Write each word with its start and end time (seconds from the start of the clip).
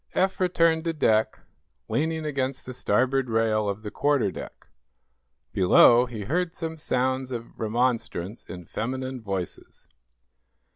Eph 0.15 0.39
returned 0.39 0.83
to 0.85 0.93
deck, 0.93 1.41
leaning 1.87 2.25
against 2.25 2.65
the 2.65 2.73
starboard 2.73 3.29
rail 3.29 3.69
of 3.69 3.83
the 3.83 3.91
quarter 3.91 4.31
deck. 4.31 4.65
Below, 5.53 6.07
he 6.07 6.23
heard 6.23 6.55
some 6.55 6.75
sounds 6.75 7.31
of 7.31 7.59
remonstrance 7.59 8.43
in 8.45 8.65
feminine 8.65 9.21
voices. 9.21 9.89